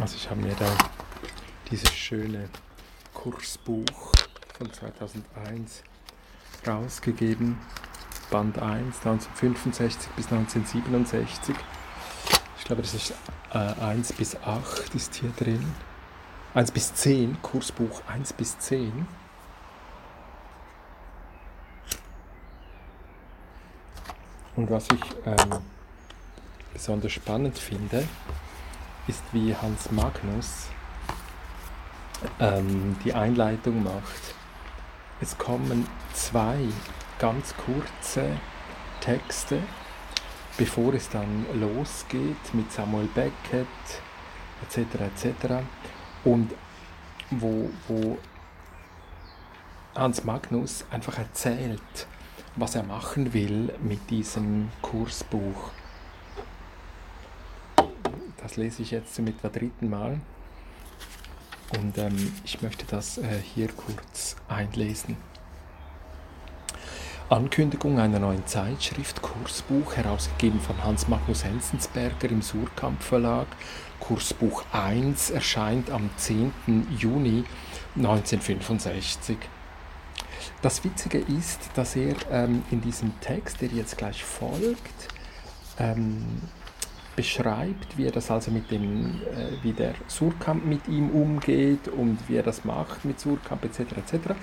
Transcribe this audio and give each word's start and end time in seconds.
Also 0.00 0.14
ich 0.14 0.30
habe 0.30 0.40
mir 0.40 0.54
da 0.54 0.66
dieses 1.70 1.92
schöne 1.92 2.48
Kursbuch 3.14 4.12
von 4.56 4.72
2001 4.72 5.82
rausgegeben. 6.64 7.58
Band 8.30 8.58
1, 8.58 8.98
1965 8.98 10.10
bis 10.14 10.26
1967. 10.26 11.56
Ich 12.58 12.64
glaube, 12.64 12.82
das 12.82 12.94
ist 12.94 13.12
äh, 13.52 13.58
1 13.58 14.12
bis 14.12 14.36
8 14.36 14.94
ist 14.94 15.16
hier 15.16 15.30
drin. 15.30 15.64
1 16.54 16.70
bis 16.70 16.94
10, 16.94 17.42
Kursbuch 17.42 18.02
1 18.06 18.34
bis 18.34 18.56
10. 18.58 19.08
Und 24.54 24.70
was 24.70 24.86
ich 24.90 25.00
ähm, 25.26 25.60
besonders 26.72 27.12
spannend 27.12 27.58
finde, 27.58 28.06
ist, 29.08 29.22
wie 29.32 29.54
Hans 29.54 29.90
Magnus 29.90 30.68
ähm, 32.40 32.96
die 33.04 33.14
Einleitung 33.14 33.82
macht. 33.82 34.34
Es 35.20 35.36
kommen 35.36 35.86
zwei 36.12 36.58
ganz 37.18 37.54
kurze 37.56 38.36
Texte, 39.00 39.60
bevor 40.56 40.94
es 40.94 41.08
dann 41.08 41.46
losgeht 41.58 42.54
mit 42.54 42.70
Samuel 42.70 43.08
Beckett 43.14 43.66
etc. 44.62 44.78
etc. 45.00 45.54
Und 46.24 46.52
wo, 47.30 47.70
wo 47.88 48.18
Hans 49.94 50.24
Magnus 50.24 50.84
einfach 50.90 51.18
erzählt, 51.18 52.06
was 52.56 52.74
er 52.74 52.82
machen 52.82 53.32
will 53.32 53.72
mit 53.80 54.10
diesem 54.10 54.70
Kursbuch. 54.82 55.70
Das 58.48 58.56
lese 58.56 58.80
ich 58.80 58.92
jetzt 58.92 59.14
zum 59.14 59.26
etwa 59.26 59.50
dritten 59.50 59.90
Mal. 59.90 60.18
Und 61.78 61.98
ähm, 61.98 62.32
ich 62.44 62.62
möchte 62.62 62.86
das 62.86 63.18
äh, 63.18 63.42
hier 63.42 63.68
kurz 63.68 64.36
einlesen. 64.48 65.18
Ankündigung 67.28 67.98
einer 68.00 68.18
neuen 68.18 68.46
Zeitschrift, 68.46 69.20
Kursbuch, 69.20 69.96
herausgegeben 69.96 70.62
von 70.62 70.82
Hans 70.82 71.08
Magnus 71.08 71.44
Hensensberger 71.44 72.30
im 72.30 72.40
Surkamp 72.40 73.02
Verlag. 73.02 73.48
Kursbuch 74.00 74.64
1 74.72 75.28
erscheint 75.28 75.90
am 75.90 76.08
10. 76.16 76.50
Juni 76.98 77.44
1965. 77.96 79.36
Das 80.62 80.84
Witzige 80.84 81.18
ist, 81.18 81.68
dass 81.74 81.96
er 81.96 82.14
ähm, 82.30 82.62
in 82.70 82.80
diesem 82.80 83.12
Text, 83.20 83.60
der 83.60 83.68
jetzt 83.68 83.98
gleich 83.98 84.24
folgt, 84.24 85.08
ähm, 85.78 86.24
beschreibt, 87.18 87.98
wie 87.98 88.06
er 88.06 88.12
das 88.12 88.30
also 88.30 88.52
mit 88.52 88.70
dem, 88.70 89.20
äh, 89.22 89.64
wie 89.64 89.72
der 89.72 89.94
Surkamp 90.06 90.64
mit 90.64 90.86
ihm 90.86 91.10
umgeht 91.10 91.88
und 91.88 92.16
wie 92.28 92.36
er 92.36 92.44
das 92.44 92.64
macht 92.64 93.04
mit 93.04 93.18
Surkamp 93.18 93.64
etc. 93.64 93.80
etc. 93.80 94.34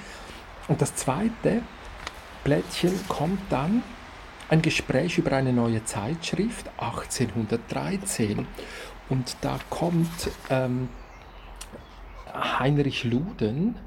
Und 0.68 0.82
das 0.82 0.94
zweite 0.94 1.62
Blättchen 2.44 2.92
kommt 3.08 3.40
dann 3.50 3.82
ein 4.50 4.62
Gespräch 4.62 5.18
über 5.18 5.32
eine 5.32 5.54
neue 5.54 5.86
Zeitschrift 5.86 6.70
1813 6.78 8.46
und 9.08 9.38
da 9.40 9.58
kommt 9.70 10.30
ähm, 10.50 10.90
Heinrich 12.60 13.06
Luden 13.06 13.78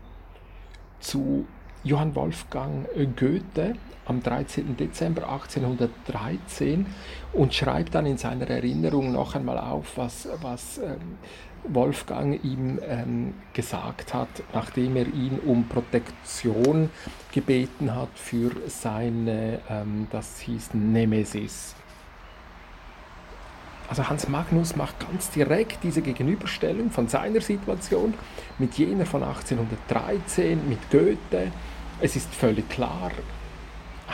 zu 0.98 1.46
Johann 1.84 2.14
Wolfgang 2.14 2.86
Goethe 3.16 3.74
am 4.06 4.22
13. 4.22 4.76
Dezember 4.76 5.30
1813 5.30 6.86
und 7.32 7.54
schreibt 7.54 7.94
dann 7.94 8.06
in 8.06 8.16
seiner 8.16 8.48
Erinnerung 8.48 9.12
noch 9.12 9.34
einmal 9.34 9.58
auf, 9.58 9.96
was, 9.96 10.28
was 10.40 10.78
ähm, 10.78 11.18
Wolfgang 11.64 12.42
ihm 12.42 12.78
ähm, 12.88 13.34
gesagt 13.52 14.14
hat, 14.14 14.28
nachdem 14.54 14.96
er 14.96 15.06
ihn 15.06 15.38
um 15.44 15.68
Protektion 15.68 16.90
gebeten 17.32 17.94
hat 17.94 18.10
für 18.14 18.50
seine, 18.66 19.60
ähm, 19.68 20.06
das 20.10 20.40
hieß 20.40 20.74
Nemesis. 20.74 21.74
Also 23.88 24.06
Hans 24.08 24.28
Magnus 24.28 24.76
macht 24.76 25.00
ganz 25.00 25.30
direkt 25.30 25.82
diese 25.82 26.02
Gegenüberstellung 26.02 26.90
von 26.90 27.08
seiner 27.08 27.40
Situation 27.40 28.12
mit 28.58 28.74
jener 28.74 29.06
von 29.06 29.22
1813, 29.22 30.68
mit 30.68 30.90
Goethe. 30.90 31.52
Es 32.00 32.14
ist 32.14 32.32
völlig 32.32 32.68
klar, 32.68 33.10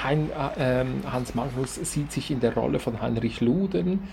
hein, 0.02 0.30
äh, 0.30 0.80
ähm, 0.80 1.02
Hans 1.10 1.34
Magnus 1.34 1.74
sieht 1.74 2.12
sich 2.12 2.30
in 2.30 2.40
der 2.40 2.54
Rolle 2.54 2.78
von 2.78 3.02
Heinrich 3.02 3.42
Luden 3.42 4.08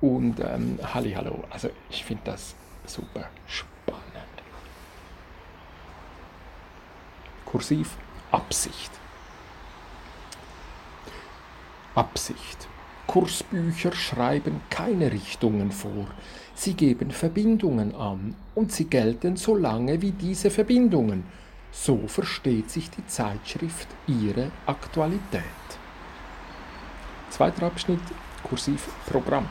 und 0.00 0.40
ähm, 0.40 0.78
Hallo. 0.82 1.44
Also 1.50 1.68
ich 1.90 2.02
finde 2.02 2.22
das 2.24 2.54
super 2.86 3.28
spannend. 3.46 4.04
Kursiv 7.44 7.96
Absicht. 8.30 8.90
Absicht. 11.94 12.68
Kursbücher 13.06 13.92
schreiben 13.92 14.62
keine 14.70 15.12
Richtungen 15.12 15.72
vor, 15.72 16.06
sie 16.54 16.72
geben 16.72 17.10
Verbindungen 17.10 17.94
an 17.94 18.34
und 18.54 18.72
sie 18.72 18.86
gelten 18.86 19.36
so 19.36 19.54
lange 19.54 20.00
wie 20.00 20.12
diese 20.12 20.50
Verbindungen. 20.50 21.24
So 21.76 22.06
versteht 22.06 22.70
sich 22.70 22.88
die 22.88 23.04
Zeitschrift 23.06 23.88
ihre 24.06 24.52
Aktualität. 24.64 25.42
Zweiter 27.30 27.66
Abschnitt, 27.66 28.00
kursiv 28.44 28.88
Programm. 29.06 29.46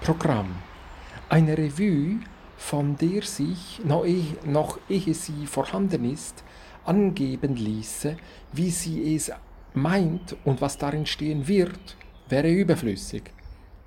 Programm. 0.00 0.56
Eine 1.28 1.56
Revue, 1.56 2.20
von 2.56 2.96
der 2.96 3.22
sich, 3.22 3.80
noch 3.84 4.06
ehe, 4.06 4.36
noch 4.44 4.78
ehe 4.88 5.14
sie 5.14 5.46
vorhanden 5.46 6.10
ist, 6.10 6.42
angeben 6.84 7.54
ließe, 7.54 8.16
wie 8.52 8.70
sie 8.70 9.14
es 9.14 9.30
meint 9.74 10.36
und 10.44 10.60
was 10.60 10.78
darin 10.78 11.06
stehen 11.06 11.46
wird, 11.46 11.96
wäre 12.28 12.50
überflüssig. 12.50 13.24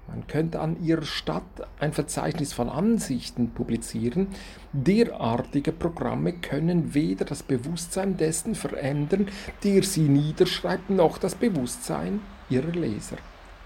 Man 0.08 0.26
könnte 0.28 0.60
an 0.62 0.82
ihrer 0.84 1.04
Stadt 1.04 1.68
ein 1.80 1.92
Verzeichnis 1.92 2.54
von 2.54 2.70
Ansichten 2.70 3.52
publizieren. 3.52 4.28
Derartige 4.72 5.72
Programme 5.72 6.34
können 6.34 6.94
weder 6.94 7.26
das 7.26 7.44
Bewusstsein 7.44 8.18
dessen 8.18 8.56
verändern, 8.56 9.28
der 9.64 9.84
sie 9.84 10.08
niederschreibt, 10.08 10.90
noch 10.90 11.18
das 11.18 11.36
Bewusstsein 11.36 12.22
ihrer 12.50 12.72
Leser. 12.72 13.18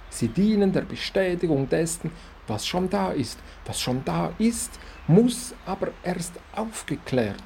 Sie 0.10 0.28
dienen 0.28 0.74
der 0.74 0.82
Bestätigung 0.82 1.70
dessen, 1.70 2.12
was 2.48 2.66
schon 2.68 2.90
da 2.90 3.12
ist. 3.12 3.40
Was 3.66 3.80
schon 3.80 4.04
da 4.04 4.34
ist, 4.40 4.80
muss 5.08 5.54
aber 5.66 5.90
erst 6.04 6.34
aufgeklärt 6.54 7.44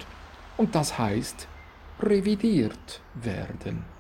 und 0.57 0.73
das 0.73 0.97
heißt 0.97 1.47
revidiert 2.01 3.01
werden. 3.13 3.94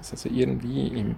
Ist 0.00 0.12
also 0.12 0.28
irgendwie 0.28 0.88
im, 0.88 1.16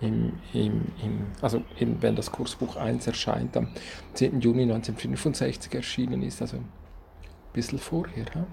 im, 0.00 0.32
im, 0.52 0.92
im, 1.02 1.26
also 1.40 1.62
eben 1.78 2.00
wenn 2.02 2.16
das 2.16 2.30
Kursbuch 2.30 2.76
1 2.76 3.06
erscheint, 3.06 3.56
am 3.56 3.68
10. 4.14 4.40
Juni 4.40 4.62
1965 4.62 5.74
erschienen 5.74 6.22
ist, 6.22 6.40
also 6.40 6.56
ein 6.56 6.68
bisschen 7.52 7.78
vorher. 7.78 8.24
Ja? 8.34 8.46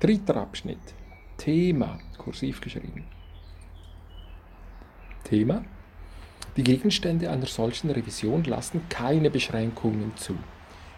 Dritter 0.00 0.36
Abschnitt. 0.36 0.78
Thema, 1.36 1.98
kursiv 2.16 2.60
geschrieben. 2.60 3.04
Thema. 5.24 5.64
Die 6.56 6.64
Gegenstände 6.64 7.30
einer 7.30 7.46
solchen 7.46 7.90
Revision 7.90 8.42
lassen 8.44 8.80
keine 8.88 9.30
Beschränkungen 9.30 10.12
zu. 10.16 10.36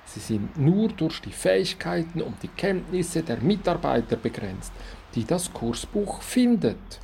Sie 0.06 0.20
sind 0.20 0.58
nur 0.58 0.88
durch 0.88 1.20
die 1.20 1.32
Fähigkeiten 1.32 2.22
und 2.22 2.42
die 2.42 2.48
Kenntnisse 2.48 3.22
der 3.22 3.40
Mitarbeiter 3.40 4.16
begrenzt, 4.16 4.72
die 5.14 5.24
das 5.24 5.52
Kursbuch 5.52 6.22
findet 6.22 7.00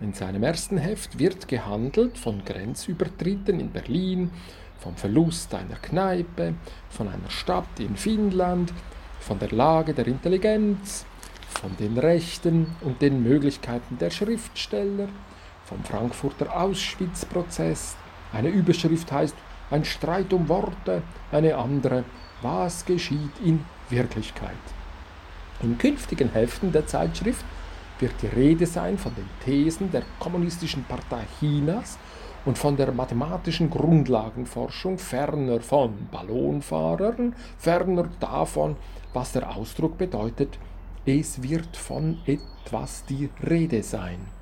in 0.00 0.12
seinem 0.12 0.44
ersten 0.44 0.78
Heft 0.78 1.18
wird 1.18 1.48
gehandelt 1.48 2.18
von 2.18 2.44
Grenzübertritten 2.44 3.58
in 3.58 3.70
Berlin, 3.70 4.30
vom 4.78 4.94
Verlust 4.94 5.52
einer 5.54 5.76
Kneipe, 5.76 6.54
von 6.88 7.08
einer 7.08 7.30
Stadt 7.30 7.80
in 7.80 7.96
Finnland, 7.96 8.72
von 9.18 9.40
der 9.40 9.50
Lage 9.50 9.94
der 9.94 10.06
Intelligenz, 10.06 11.04
von 11.48 11.76
den 11.78 11.98
Rechten 11.98 12.68
und 12.82 13.02
den 13.02 13.24
Möglichkeiten 13.24 13.98
der 13.98 14.10
Schriftsteller, 14.10 15.08
vom 15.64 15.82
Frankfurter 15.82 16.56
Auschwitz-Prozess. 16.56 17.96
Eine 18.32 18.50
Überschrift 18.50 19.10
heißt 19.10 19.34
Ein 19.70 19.84
Streit 19.84 20.32
um 20.32 20.48
Worte, 20.48 21.02
eine 21.32 21.56
andere 21.56 22.04
Was 22.40 22.84
geschieht 22.84 23.32
in 23.44 23.64
Wirklichkeit. 23.90 24.52
In 25.60 25.76
künftigen 25.76 26.30
Heften 26.30 26.70
der 26.70 26.86
Zeitschrift 26.86 27.44
wird 28.00 28.14
die 28.22 28.26
Rede 28.26 28.66
sein 28.66 28.98
von 28.98 29.14
den 29.14 29.28
Thesen 29.44 29.90
der 29.90 30.02
Kommunistischen 30.18 30.84
Partei 30.84 31.24
Chinas 31.38 31.98
und 32.44 32.56
von 32.56 32.76
der 32.76 32.92
mathematischen 32.92 33.70
Grundlagenforschung, 33.70 34.98
ferner 34.98 35.60
von 35.60 36.08
Ballonfahrern, 36.10 37.34
ferner 37.58 38.08
davon, 38.20 38.76
was 39.12 39.32
der 39.32 39.54
Ausdruck 39.54 39.98
bedeutet, 39.98 40.58
es 41.04 41.42
wird 41.42 41.76
von 41.76 42.18
etwas 42.26 43.04
die 43.06 43.30
Rede 43.42 43.82
sein. 43.82 44.38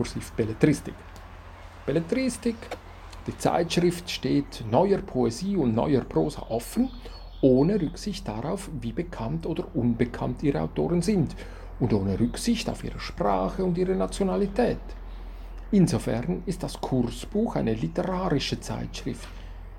kursiv 0.00 0.32
Belletristik. 0.32 0.94
Belletristik, 1.84 2.56
die 3.26 3.36
Zeitschrift 3.36 4.08
steht 4.10 4.64
neuer 4.70 5.02
Poesie 5.02 5.58
und 5.58 5.74
neuer 5.74 6.00
Prosa 6.00 6.46
offen, 6.48 6.88
ohne 7.42 7.80
Rücksicht 7.80 8.28
darauf, 8.28 8.70
wie 8.80 8.92
bekannt 8.92 9.46
oder 9.46 9.64
unbekannt 9.74 10.42
ihre 10.42 10.60
Autoren 10.60 11.02
sind 11.02 11.34
und 11.78 11.92
ohne 11.92 12.18
Rücksicht 12.20 12.68
auf 12.68 12.84
ihre 12.84 13.00
Sprache 13.00 13.64
und 13.64 13.78
ihre 13.78 13.94
Nationalität. 13.94 14.78
Insofern 15.72 16.42
ist 16.46 16.62
das 16.62 16.80
Kursbuch 16.80 17.56
eine 17.56 17.74
literarische 17.74 18.60
Zeitschrift. 18.60 19.28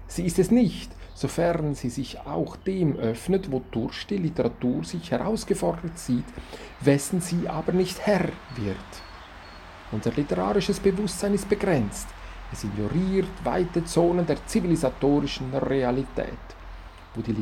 Sie 0.07 0.25
ist 0.25 0.39
es 0.39 0.51
nicht, 0.51 0.91
sofern 1.13 1.75
sie 1.75 1.89
sich 1.89 2.19
auch 2.21 2.55
dem 2.55 2.95
öffnet, 2.95 3.51
wodurch 3.51 4.07
die 4.07 4.17
Literatur 4.17 4.83
sich 4.83 5.11
herausgefordert 5.11 5.99
sieht, 5.99 6.25
wessen 6.79 7.21
sie 7.21 7.47
aber 7.47 7.73
nicht 7.73 7.99
Herr 8.05 8.29
wird. 8.55 8.77
Unser 9.91 10.11
literarisches 10.11 10.79
Bewusstsein 10.79 11.33
ist 11.33 11.49
begrenzt. 11.49 12.07
Es 12.51 12.63
ignoriert 12.63 13.27
weite 13.43 13.83
Zonen 13.85 14.25
der 14.25 14.45
zivilisatorischen 14.45 15.53
Realität. 15.53 16.60
Wo 17.15 17.21
die 17.21 17.35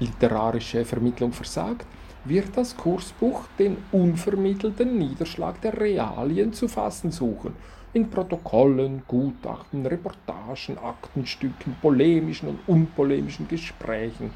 literarische 0.00 0.84
Vermittlung 0.84 1.32
versagt, 1.32 1.86
wird 2.24 2.56
das 2.56 2.76
Kursbuch 2.76 3.44
den 3.58 3.78
unvermittelten 3.90 4.98
Niederschlag 4.98 5.60
der 5.60 5.80
Realien 5.80 6.52
zu 6.52 6.68
fassen 6.68 7.10
suchen 7.10 7.54
in 7.92 8.10
Protokollen, 8.10 9.02
Gutachten, 9.06 9.86
Reportagen, 9.86 10.78
Aktenstücken, 10.78 11.76
polemischen 11.80 12.48
und 12.48 12.60
unpolemischen 12.66 13.48
Gesprächen. 13.48 14.30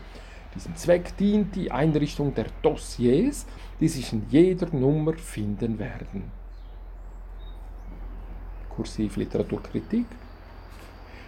Diesem 0.55 0.75
Zweck 0.77 1.17
dient 1.17 1.55
die 1.55 1.71
Einrichtung 1.71 2.35
der 2.35 2.47
Dossiers, 2.63 3.47
die 3.81 3.89
sich 3.89 4.13
in 4.13 4.27
jeder 4.31 4.75
Nummer 4.75 5.15
finden 5.15 5.79
werden. 5.79 6.31
Kursiv 8.69 9.17
Literaturkritik. 9.17 10.07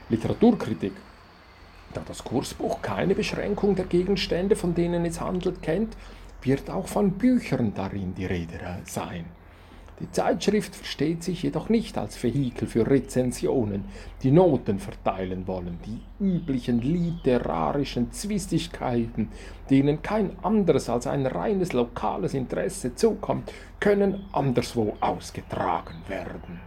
Literaturkritik. 0.08 0.93
Da 1.94 2.02
das 2.06 2.25
Kursbuch 2.25 2.82
keine 2.82 3.14
Beschränkung 3.14 3.76
der 3.76 3.85
Gegenstände, 3.87 4.56
von 4.56 4.75
denen 4.75 5.06
es 5.06 5.20
handelt, 5.20 5.62
kennt, 5.62 5.96
wird 6.43 6.69
auch 6.69 6.88
von 6.88 7.12
Büchern 7.12 7.73
darin 7.73 8.14
die 8.14 8.26
Rede 8.26 8.58
sein. 8.85 9.25
Die 10.00 10.11
Zeitschrift 10.11 10.75
versteht 10.75 11.23
sich 11.23 11.44
jedoch 11.44 11.69
nicht 11.69 11.96
als 11.96 12.20
Vehikel 12.20 12.67
für 12.67 12.85
Rezensionen, 12.85 13.85
die 14.25 14.32
Noten 14.32 14.81
verteilen 14.81 15.46
wollen, 15.46 15.79
die 15.87 16.00
üblichen 16.23 16.81
literarischen 16.82 18.11
Zwistigkeiten, 18.11 19.29
denen 19.70 20.02
kein 20.02 20.37
anderes 20.43 20.88
als 20.88 21.06
ein 21.06 21.26
reines 21.26 21.73
lokales 21.73 22.35
Interesse 22.35 22.96
zukommt, 22.96 23.52
können 23.79 24.25
anderswo 24.32 24.96
ausgetragen 25.00 26.02
werden. 26.08 26.61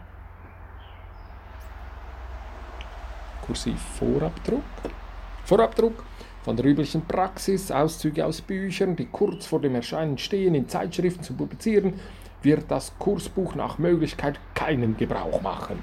Kursiv 3.42 3.78
Vorabdruck. 3.78 4.62
Vorabdruck 5.48 6.04
von 6.42 6.56
der 6.56 6.66
üblichen 6.66 7.06
Praxis, 7.06 7.70
Auszüge 7.70 8.26
aus 8.26 8.42
Büchern, 8.42 8.96
die 8.96 9.06
kurz 9.06 9.46
vor 9.46 9.62
dem 9.62 9.76
Erscheinen 9.76 10.18
stehen, 10.18 10.54
in 10.54 10.68
Zeitschriften 10.68 11.22
zu 11.22 11.32
publizieren, 11.32 11.94
wird 12.42 12.70
das 12.70 12.92
Kursbuch 12.98 13.54
nach 13.54 13.78
Möglichkeit 13.78 14.38
keinen 14.52 14.98
Gebrauch 14.98 15.40
machen. 15.40 15.78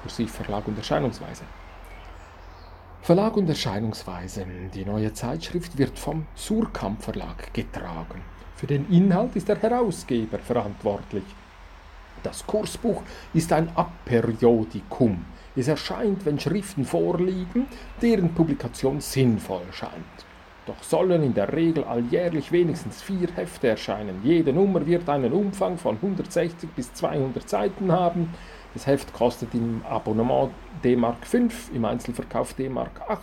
Kursiv 0.00 0.32
Verlag 0.32 0.66
und 0.66 0.78
Erscheinungsweise. 0.78 1.42
Verlag 3.02 3.36
und 3.36 3.46
Erscheinungsweise. 3.46 4.46
Die 4.72 4.86
neue 4.86 5.12
Zeitschrift 5.12 5.76
wird 5.76 5.98
vom 5.98 6.24
Surkamp 6.34 7.02
Verlag 7.02 7.52
getragen. 7.52 8.22
Für 8.56 8.66
den 8.66 8.88
Inhalt 8.88 9.36
ist 9.36 9.48
der 9.48 9.60
Herausgeber 9.60 10.38
verantwortlich. 10.38 11.24
Das 12.22 12.46
Kursbuch 12.46 13.02
ist 13.34 13.52
ein 13.52 13.68
Aperiodikum. 13.76 15.26
Es 15.56 15.68
erscheint, 15.68 16.26
wenn 16.26 16.40
Schriften 16.40 16.84
vorliegen, 16.84 17.66
deren 18.02 18.34
Publikation 18.34 19.00
sinnvoll 19.00 19.62
scheint. 19.70 19.92
Doch 20.66 20.82
sollen 20.82 21.22
in 21.22 21.34
der 21.34 21.52
Regel 21.52 21.84
alljährlich 21.84 22.50
wenigstens 22.50 23.02
vier 23.02 23.28
Hefte 23.36 23.68
erscheinen. 23.68 24.20
Jede 24.24 24.52
Nummer 24.52 24.84
wird 24.84 25.08
einen 25.08 25.32
Umfang 25.32 25.76
von 25.76 25.96
160 25.96 26.70
bis 26.70 26.92
200 26.94 27.48
Seiten 27.48 27.92
haben. 27.92 28.30
Das 28.72 28.86
Heft 28.86 29.12
kostet 29.12 29.54
im 29.54 29.82
Abonnement 29.88 30.50
D-Mark 30.82 31.26
5, 31.26 31.70
im 31.74 31.84
Einzelverkauf 31.84 32.54
D-Mark 32.54 33.02
8. 33.08 33.20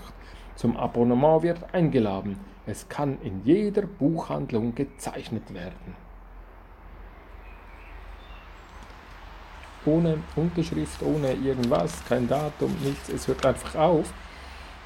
Zum 0.56 0.78
Abonnement 0.78 1.44
wird 1.44 1.74
eingeladen. 1.74 2.40
Es 2.66 2.88
kann 2.88 3.18
in 3.24 3.42
jeder 3.44 3.82
Buchhandlung 3.82 4.76
gezeichnet 4.76 5.54
werden. 5.54 5.96
Ohne 9.86 10.20
Unterschrift, 10.36 11.02
ohne 11.02 11.34
irgendwas, 11.34 12.04
kein 12.08 12.28
Datum, 12.28 12.76
nichts. 12.84 13.10
Es 13.10 13.28
hört 13.28 13.46
einfach 13.46 13.76
auf 13.76 14.14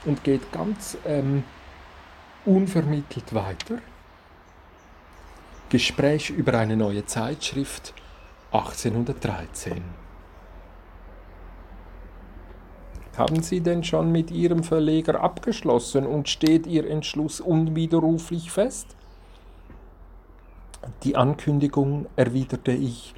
und 0.06 0.24
geht 0.24 0.52
ganz 0.52 0.98
ähm, 1.06 1.44
unvermittelt 2.46 3.34
weiter. 3.34 3.80
Gespräch 5.70 6.30
über 6.30 6.58
eine 6.58 6.78
neue 6.78 7.06
Zeitschrift 7.06 7.94
1813. 8.52 9.84
Haben 13.18 13.42
Sie 13.42 13.62
denn 13.62 13.84
schon 13.84 14.12
mit 14.12 14.30
Ihrem 14.30 14.64
Verleger 14.64 15.22
abgeschlossen 15.22 16.06
und 16.06 16.30
steht 16.30 16.68
Ihr 16.68 16.90
Entschluss 16.90 17.40
unwiderruflich 17.40 18.52
fest? 18.52 18.88
Die 21.04 21.16
Ankündigung, 21.16 22.08
erwiderte 22.16 22.72
ich, 22.72 23.16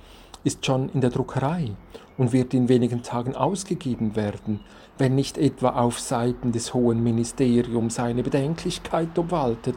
ist 0.48 0.66
schon 0.66 0.90
in 0.90 1.02
der 1.02 1.10
Druckerei 1.10 1.72
und 2.18 2.32
wird 2.32 2.54
in 2.54 2.70
wenigen 2.70 3.04
Tagen 3.04 3.36
ausgegeben 3.36 4.16
werden, 4.16 4.62
wenn 4.98 5.14
nicht 5.14 5.38
etwa 5.38 5.72
auf 5.72 6.00
Seiten 6.00 6.54
des 6.54 6.74
Hohen 6.74 7.04
Ministeriums 7.04 8.00
eine 8.00 8.24
Bedenklichkeit 8.24 9.20
obwaltet. 9.20 9.76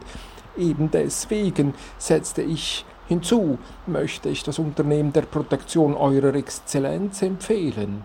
Eben 0.56 0.90
deswegen 0.90 1.74
setzte 1.98 2.42
ich 2.42 2.84
hinzu, 3.08 3.58
möchte 3.86 4.28
ich 4.28 4.44
das 4.44 4.60
Unternehmen 4.60 5.12
der 5.12 5.22
Protektion 5.22 5.94
Eurer 5.94 6.34
Exzellenz 6.34 7.20
empfehlen. 7.22 8.04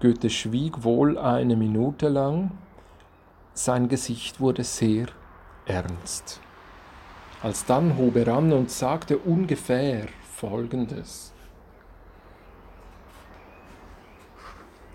Goethe 0.00 0.30
schwieg 0.30 0.82
wohl 0.84 1.18
eine 1.18 1.56
Minute 1.56 2.08
lang, 2.08 2.52
sein 3.52 3.88
Gesicht 3.88 4.40
wurde 4.40 4.64
sehr 4.64 5.06
ernst. 5.66 6.40
Alsdann 7.42 7.98
hob 7.98 8.16
er 8.16 8.28
an 8.28 8.52
und 8.52 8.70
sagte 8.70 9.18
ungefähr 9.18 10.06
Folgendes. 10.34 11.32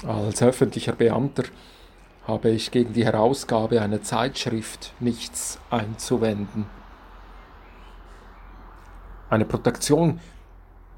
Als 0.05 0.43
öffentlicher 0.43 0.93
Beamter 0.93 1.43
habe 2.27 2.49
ich 2.49 2.71
gegen 2.71 2.93
die 2.93 3.05
Herausgabe 3.05 3.81
einer 3.81 4.01
Zeitschrift 4.01 4.93
nichts 4.99 5.57
einzuwenden. 5.69 6.65
Eine 9.29 9.45
Protektion, 9.45 10.19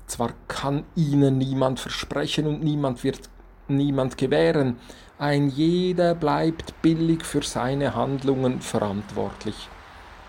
zwar 0.07 0.31
kann 0.47 0.85
Ihnen 0.95 1.37
niemand 1.37 1.79
versprechen 1.79 2.47
und 2.47 2.63
niemand 2.63 3.03
wird 3.03 3.29
niemand 3.67 4.17
gewähren, 4.17 4.77
ein 5.19 5.49
jeder 5.49 6.15
bleibt 6.15 6.81
billig 6.81 7.23
für 7.23 7.43
seine 7.43 7.93
Handlungen 7.95 8.59
verantwortlich. 8.59 9.69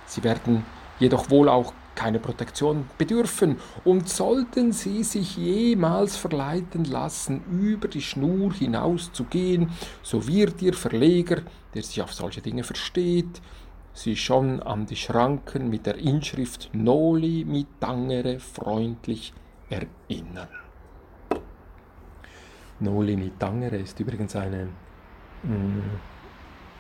Sie 0.05 0.23
werden 0.23 0.67
jedoch 0.99 1.31
wohl 1.31 1.49
auch 1.49 1.73
keine 1.95 2.19
Protektion 2.19 2.89
bedürfen. 2.99 3.57
Und 3.85 4.09
sollten 4.09 4.73
sie 4.73 5.05
sich 5.05 5.37
jemals 5.37 6.17
verleiten 6.17 6.85
lassen, 6.85 7.43
über 7.51 7.89
die 7.89 8.03
Schnur 8.03 8.53
hinauszugehen, 8.53 9.71
so 10.03 10.27
wird 10.27 10.63
ihr 10.63 10.75
Verleger, 10.75 11.43
der 11.75 11.83
sich 11.83 12.03
auf 12.03 12.13
solche 12.13 12.41
Dinge 12.41 12.65
versteht, 12.65 13.41
sie 13.95 14.17
schon 14.17 14.63
an 14.63 14.87
die 14.87 14.97
Schranken 14.97 15.69
mit 15.69 15.87
der 15.87 15.97
Inschrift 15.97 16.71
Noli 16.73 17.45
mit 17.45 17.67
Tangere 17.81 18.39
freundlich 18.39 19.33
erinnern. 19.69 20.49
Noli 22.81 23.17
mit 23.17 23.39
Tangere 23.39 23.77
ist 23.77 24.01
übrigens 24.01 24.35
eine 24.35 24.69
mh, 25.45 25.55
mm, 25.55 25.83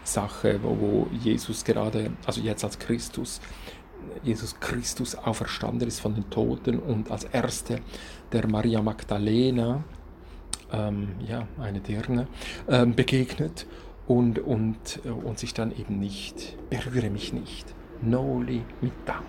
Sache, 0.04 0.58
wo 0.62 1.06
Jesus 1.12 1.64
gerade, 1.64 2.10
also 2.26 2.40
jetzt 2.40 2.64
als 2.64 2.78
Christus, 2.78 3.40
Jesus 4.22 4.58
Christus 4.60 5.14
auferstanden 5.14 5.88
ist 5.88 6.00
von 6.00 6.14
den 6.14 6.28
Toten 6.30 6.78
und 6.78 7.10
als 7.10 7.24
erste 7.24 7.80
der 8.32 8.46
Maria 8.46 8.82
Magdalena, 8.82 9.82
ähm, 10.72 11.08
ja, 11.26 11.46
eine 11.60 11.80
Dirne, 11.80 12.28
ähm, 12.68 12.94
begegnet 12.94 13.66
und, 14.06 14.38
und, 14.38 15.00
äh, 15.04 15.08
und 15.08 15.38
sich 15.38 15.54
dann 15.54 15.72
eben 15.72 15.98
nicht, 15.98 16.56
berühre 16.70 17.10
mich 17.10 17.32
nicht, 17.32 17.74
noli 18.00 18.64
mit 18.80 18.92
danger. 19.06 19.22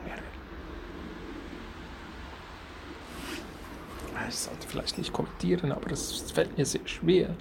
Ich 4.30 4.36
sollte 4.36 4.68
vielleicht 4.68 4.98
nicht 4.98 5.12
kommentieren, 5.12 5.72
aber 5.72 5.92
es 5.92 6.32
fällt 6.32 6.58
mir 6.58 6.66
sehr 6.66 6.88
schwer. 6.88 7.36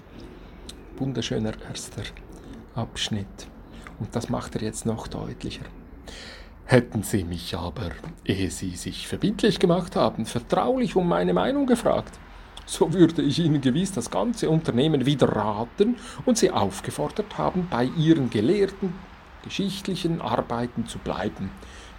Wunderschöner 0.96 1.52
erster 1.68 2.02
Abschnitt. 2.74 3.46
Und 3.98 4.14
das 4.16 4.28
macht 4.28 4.56
er 4.56 4.62
jetzt 4.62 4.84
noch 4.84 5.06
deutlicher. 5.06 5.64
Hätten 6.72 7.02
Sie 7.02 7.24
mich 7.24 7.54
aber, 7.54 7.90
ehe 8.24 8.50
Sie 8.50 8.76
sich 8.76 9.06
verbindlich 9.06 9.58
gemacht 9.58 9.94
haben, 9.94 10.24
vertraulich 10.24 10.96
um 10.96 11.06
meine 11.06 11.34
Meinung 11.34 11.66
gefragt, 11.66 12.18
so 12.64 12.94
würde 12.94 13.20
ich 13.20 13.40
Ihnen 13.40 13.60
gewiss 13.60 13.92
das 13.92 14.10
ganze 14.10 14.48
Unternehmen 14.48 15.04
wieder 15.04 15.28
raten 15.28 15.96
und 16.24 16.38
Sie 16.38 16.50
aufgefordert 16.50 17.36
haben, 17.36 17.68
bei 17.70 17.84
Ihren 17.84 18.30
gelehrten 18.30 18.94
geschichtlichen 19.44 20.22
Arbeiten 20.22 20.86
zu 20.86 20.96
bleiben, 20.96 21.50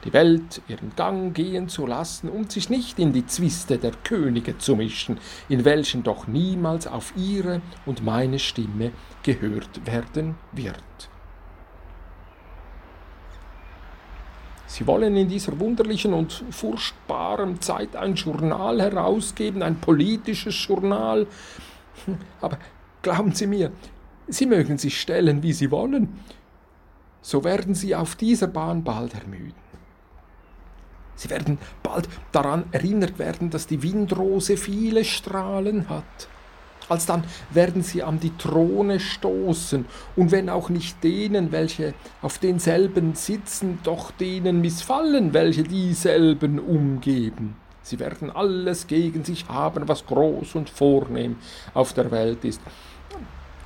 die 0.05 0.13
Welt 0.13 0.63
ihren 0.67 0.95
Gang 0.95 1.35
gehen 1.35 1.69
zu 1.69 1.85
lassen 1.85 2.27
und 2.27 2.51
sich 2.51 2.71
nicht 2.71 2.97
in 2.97 3.13
die 3.13 3.27
Zwiste 3.27 3.77
der 3.77 3.91
Könige 4.03 4.57
zu 4.57 4.75
mischen, 4.75 5.19
in 5.49 5.65
welchen 5.65 6.01
doch 6.01 6.25
niemals 6.25 6.87
auf 6.87 7.13
ihre 7.15 7.61
und 7.85 8.03
meine 8.03 8.39
Stimme 8.39 8.91
gehört 9.21 9.85
werden 9.85 10.33
wird. 10.51 11.12
Sie 14.73 14.87
wollen 14.87 15.15
in 15.15 15.27
dieser 15.27 15.59
wunderlichen 15.59 16.13
und 16.13 16.43
furchtbaren 16.49 17.61
Zeit 17.61 17.95
ein 17.95 18.15
Journal 18.15 18.81
herausgeben, 18.81 19.61
ein 19.61 19.79
politisches 19.79 20.65
Journal. 20.65 21.27
Aber 22.41 22.57
glauben 23.03 23.35
Sie 23.35 23.45
mir, 23.45 23.71
Sie 24.27 24.47
mögen 24.47 24.79
sich 24.79 24.99
stellen, 24.99 25.43
wie 25.43 25.53
Sie 25.53 25.69
wollen, 25.69 26.19
so 27.21 27.43
werden 27.43 27.75
Sie 27.75 27.93
auf 27.93 28.15
dieser 28.15 28.47
Bahn 28.47 28.83
bald 28.83 29.13
ermüden. 29.13 29.53
Sie 31.17 31.29
werden 31.29 31.59
bald 31.83 32.09
daran 32.31 32.63
erinnert 32.71 33.19
werden, 33.19 33.51
dass 33.51 33.67
die 33.67 33.83
Windrose 33.83 34.57
viele 34.57 35.05
Strahlen 35.05 35.87
hat. 35.87 36.27
Alsdann 36.89 37.23
werden 37.51 37.83
sie 37.83 38.03
an 38.03 38.19
die 38.19 38.35
Throne 38.37 38.99
stoßen, 38.99 39.85
und 40.15 40.31
wenn 40.31 40.49
auch 40.49 40.69
nicht 40.69 41.03
denen, 41.03 41.51
welche 41.51 41.93
auf 42.21 42.37
denselben 42.37 43.15
sitzen, 43.15 43.79
doch 43.83 44.11
denen 44.11 44.61
missfallen, 44.61 45.33
welche 45.33 45.63
dieselben 45.63 46.59
umgeben. 46.59 47.55
Sie 47.81 47.99
werden 47.99 48.31
alles 48.31 48.87
gegen 48.87 49.25
sich 49.25 49.47
haben, 49.49 49.87
was 49.87 50.05
groß 50.05 50.55
und 50.55 50.69
vornehm 50.69 51.35
auf 51.73 51.93
der 51.93 52.11
Welt 52.11 52.45
ist, 52.45 52.61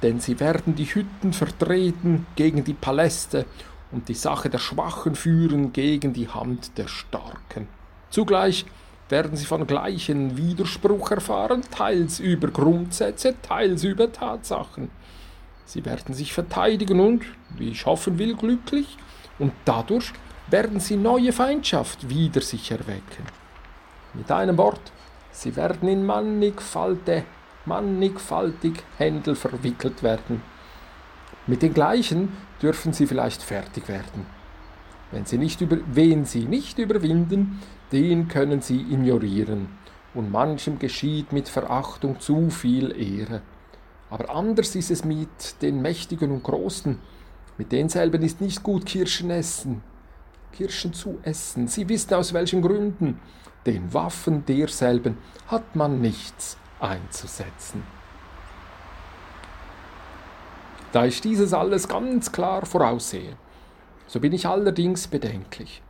denn 0.01 0.19
sie 0.19 0.39
werden 0.39 0.75
die 0.75 0.85
Hütten 0.85 1.33
vertreten 1.33 2.25
gegen 2.35 2.63
die 2.63 2.73
Paläste 2.73 3.45
und 3.91 4.09
die 4.09 4.15
Sache 4.15 4.49
der 4.49 4.59
Schwachen 4.59 5.15
führen 5.15 5.71
gegen 5.71 6.13
die 6.13 6.27
Hand 6.27 6.77
der 6.77 6.87
Starken. 6.87 7.67
Zugleich 8.09 8.65
werden 9.09 9.37
sie 9.37 9.45
von 9.45 9.65
gleichen 9.67 10.37
Widerspruch 10.37 11.11
erfahren, 11.11 11.61
teils 11.71 12.19
über 12.19 12.49
Grundsätze, 12.49 13.35
teils 13.41 13.83
über 13.83 14.11
Tatsachen. 14.11 14.89
Sie 15.65 15.85
werden 15.85 16.13
sich 16.13 16.33
verteidigen 16.33 16.99
und, 16.99 17.25
wie 17.57 17.69
ich 17.69 17.85
hoffen 17.85 18.17
will, 18.19 18.35
glücklich, 18.35 18.97
und 19.39 19.53
dadurch 19.65 20.13
werden 20.49 20.79
sie 20.79 20.95
neue 20.95 21.33
Feindschaft 21.33 22.09
wider 22.09 22.41
sich 22.41 22.71
erwecken. 22.71 23.25
Mit 24.13 24.31
einem 24.31 24.57
Wort, 24.57 24.91
sie 25.31 25.55
werden 25.55 25.87
in 25.89 26.05
mannigfalte, 26.05 27.23
mannigfaltig 27.65 28.83
Händel 28.97 29.35
verwickelt 29.35 30.03
werden. 30.03 30.41
Mit 31.45 31.61
den 31.61 31.73
gleichen 31.73 32.35
dürfen 32.61 32.93
sie 32.93 33.07
vielleicht 33.07 33.43
fertig 33.43 33.87
werden. 33.87 34.36
Wenn 35.11 35.25
sie 35.25 35.37
nicht 35.37 35.61
über, 35.61 35.77
wen 35.87 36.25
sie 36.25 36.45
nicht 36.45 36.79
überwinden, 36.79 37.61
den 37.91 38.27
können 38.27 38.61
sie 38.61 38.81
ignorieren, 38.81 39.69
und 40.13 40.31
manchem 40.31 40.79
geschieht 40.79 41.31
mit 41.31 41.47
Verachtung 41.47 42.19
zu 42.19 42.49
viel 42.49 42.91
Ehre. 42.91 43.41
Aber 44.09 44.29
anders 44.29 44.75
ist 44.75 44.91
es 44.91 45.05
mit 45.05 45.61
den 45.61 45.81
Mächtigen 45.81 46.31
und 46.31 46.43
Großen, 46.43 46.97
mit 47.57 47.71
denselben 47.71 48.21
ist 48.21 48.41
nicht 48.41 48.61
gut 48.63 48.85
Kirschen 48.85 49.31
essen, 49.31 49.81
Kirschen 50.51 50.93
zu 50.93 51.17
essen. 51.23 51.67
Sie 51.67 51.89
wissen 51.89 52.13
aus 52.13 52.33
welchen 52.33 52.61
Gründen. 52.61 53.19
Den 53.65 53.93
Waffen 53.93 54.45
derselben 54.45 55.17
hat 55.47 55.75
man 55.75 55.99
nichts 55.99 56.57
einzusetzen. 56.79 57.83
Da 60.91 61.05
ich 61.05 61.19
dieses 61.19 61.53
alles 61.53 61.87
ganz 61.87 62.31
klar 62.31 62.65
voraussehe, 62.65 63.35
so 64.07 64.19
bin 64.19 64.33
ich 64.33 64.47
allerdings 64.47 65.07
bedenklich. 65.07 65.81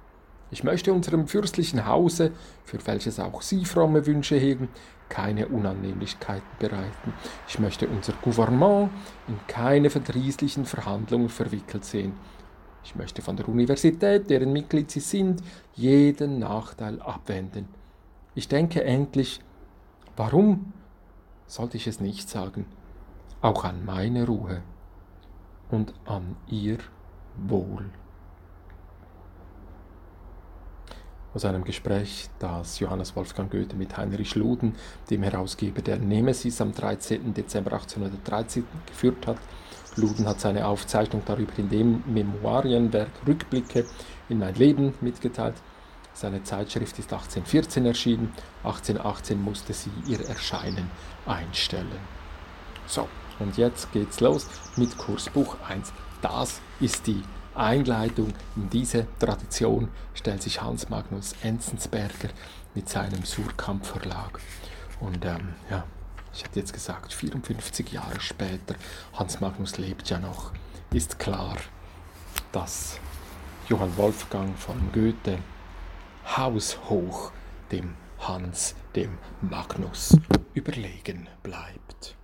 Ich 0.50 0.64
möchte 0.64 0.94
unserem 0.94 1.28
fürstlichen 1.28 1.86
Hause, 1.86 2.32
für 2.64 2.86
welches 2.88 3.20
auch 3.20 3.42
Sie 3.42 3.66
fromme 3.66 4.06
Wünsche 4.06 4.38
hegen, 4.38 4.70
keine 5.10 5.48
Unannehmlichkeiten 5.48 6.48
bereiten. 6.60 7.14
Ich 7.48 7.60
möchte 7.60 7.88
unser 7.88 8.14
Gouvernement 8.22 8.90
in 9.28 9.38
keine 9.48 9.90
verdrießlichen 9.90 10.66
Verhandlungen 10.66 11.30
verwickelt 11.30 11.86
sehen. 11.86 12.14
Ich 12.84 12.96
möchte 12.96 13.22
von 13.22 13.36
der 13.36 13.50
Universität, 13.50 14.30
deren 14.30 14.54
Mitglied 14.54 14.90
Sie 14.90 15.02
sind, 15.02 15.44
jeden 15.76 16.40
Nachteil 16.40 17.02
abwenden. 17.02 17.68
Ich 18.34 18.48
denke 18.48 18.84
endlich, 18.84 19.42
warum 20.16 20.72
sollte 21.46 21.76
ich 21.76 21.88
es 21.88 22.00
nicht 22.00 22.30
sagen, 22.30 22.66
auch 23.42 23.66
an 23.66 23.84
meine 23.84 24.26
Ruhe 24.26 24.62
und 25.70 25.94
an 26.06 26.38
ihr 26.48 26.78
Wohl. 27.36 27.90
Aus 31.38 31.46
einem 31.46 31.64
Gespräch, 31.64 32.32
das 32.40 32.80
Johannes 32.80 33.16
Wolfgang 33.16 33.52
Goethe 33.52 33.76
mit 33.76 33.96
Heinrich 33.96 34.34
Luden, 34.34 34.74
dem 35.12 35.22
Herausgeber 35.22 35.84
der 35.84 36.00
Nemesis, 36.00 36.60
am 36.62 36.74
13. 36.74 37.32
Dezember 37.32 37.74
1813 37.74 38.66
geführt 38.88 39.28
hat. 39.28 39.38
Luden 39.98 40.28
hat 40.28 40.40
seine 40.40 40.66
Aufzeichnung 40.66 41.22
darüber 41.28 41.52
in 41.60 41.70
dem 41.70 42.02
Memoirienwerk 42.08 43.12
Rückblicke 43.28 43.86
in 44.30 44.40
mein 44.40 44.56
Leben 44.56 44.96
mitgeteilt. 45.00 45.54
Seine 46.12 46.42
Zeitschrift 46.42 46.98
ist 46.98 47.14
1814 47.14 47.86
erschienen, 47.86 48.34
1818 48.64 49.40
musste 49.40 49.74
sie 49.74 49.92
ihr 50.08 50.28
Erscheinen 50.28 50.90
einstellen. 51.28 52.00
So, 52.88 53.08
und 53.38 53.58
jetzt 53.58 53.92
geht's 53.92 54.22
los 54.22 54.48
mit 54.76 54.98
Kursbuch 54.98 55.58
1. 55.70 55.94
Das 56.24 56.62
ist 56.80 57.06
die 57.06 57.22
Einleitung 57.58 58.34
in 58.56 58.70
diese 58.70 59.08
Tradition, 59.20 59.90
stellt 60.14 60.42
sich 60.42 60.62
Hans 60.62 60.90
Magnus 60.90 61.36
Enzensberger 61.42 62.30
mit 62.76 62.90
seinem 62.90 63.24
Surkamp 63.24 63.86
Verlag. 63.86 64.40
Und 65.00 65.26
ähm, 65.26 65.56
ja, 65.70 65.84
ich 66.34 66.44
hätte 66.44 66.60
jetzt 66.60 66.74
gesagt, 66.74 67.14
54 67.14 67.92
Jahre 67.92 68.20
später, 68.20 68.76
Hans 69.14 69.42
Magnus 69.42 69.78
lebt 69.78 70.10
ja 70.10 70.20
noch, 70.20 70.52
ist 70.92 71.20
klar, 71.20 71.58
dass 72.52 73.00
Johann 73.70 73.96
Wolfgang 73.98 74.58
von 74.58 74.92
Goethe 74.94 75.40
haushoch 76.36 77.32
dem 77.72 77.96
Hans, 78.20 78.76
dem 78.96 79.18
Magnus 79.42 80.18
überlegen 80.54 81.28
bleibt. 81.44 82.16